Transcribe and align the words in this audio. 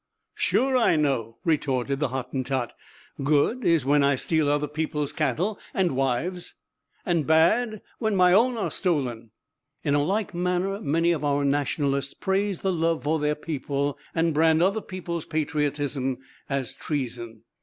"Sure 0.33 0.75
I 0.75 0.95
know," 0.95 1.37
retorted 1.45 1.99
the 1.99 2.07
Hottentot. 2.07 2.73
"Good 3.23 3.63
is 3.63 3.85
when 3.85 4.03
I 4.03 4.15
steal 4.15 4.49
other 4.49 4.67
people's 4.67 5.13
cattle 5.13 5.59
and 5.75 5.95
wives, 5.95 6.55
and 7.05 7.27
bad 7.27 7.83
when 7.99 8.15
my 8.15 8.33
own 8.33 8.57
are 8.57 8.71
stolen." 8.71 9.29
In 9.83 9.93
a 9.93 10.03
like 10.03 10.33
manner, 10.33 10.81
many 10.81 11.11
of 11.11 11.23
our 11.23 11.45
nationalists 11.45 12.15
praise 12.15 12.61
the 12.61 12.73
love 12.73 13.03
for 13.03 13.19
their 13.19 13.35
people 13.35 13.99
and 14.15 14.33
brand 14.33 14.63
other 14.63 14.81
people's 14.81 15.27
patriotism 15.27 16.17
as 16.49 16.73
treason. 16.73 17.43